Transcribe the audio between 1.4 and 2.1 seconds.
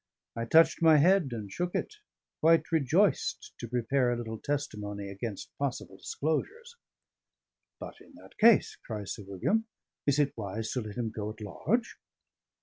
shook it;